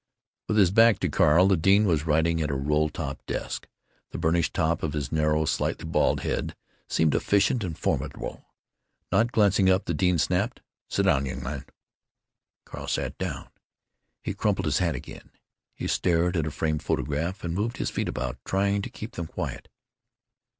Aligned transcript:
With 0.47 0.57
his 0.57 0.71
back 0.71 0.97
to 1.01 1.09
Carl, 1.09 1.47
the 1.47 1.55
dean 1.55 1.85
was 1.85 2.07
writing 2.07 2.41
at 2.41 2.49
a 2.49 2.55
roll 2.55 2.89
top 2.89 3.23
desk. 3.27 3.67
The 4.09 4.17
burnished 4.17 4.51
top 4.55 4.81
of 4.81 4.93
his 4.93 5.11
narrow, 5.11 5.45
slightly 5.45 5.85
bald 5.85 6.21
head 6.21 6.55
seemed 6.89 7.13
efficient 7.13 7.63
and 7.63 7.77
formidable. 7.77 8.43
Not 9.11 9.31
glancing 9.31 9.69
up, 9.69 9.85
the 9.85 9.93
dean 9.93 10.17
snapped, 10.17 10.59
"Sit 10.89 11.03
down, 11.03 11.27
young 11.27 11.43
man." 11.43 11.65
Carl 12.65 12.87
sat 12.87 13.15
down. 13.19 13.49
He 14.23 14.33
crumpled 14.33 14.65
his 14.65 14.79
hat 14.79 14.95
again. 14.95 15.29
He 15.75 15.85
stared 15.85 16.35
at 16.35 16.47
a 16.47 16.51
framed 16.51 16.81
photograph, 16.81 17.43
and 17.43 17.53
moved 17.53 17.77
his 17.77 17.91
feet 17.91 18.09
about, 18.09 18.39
trying 18.43 18.81
to 18.81 18.89
keep 18.89 19.11
them 19.11 19.27
quiet. 19.27 19.67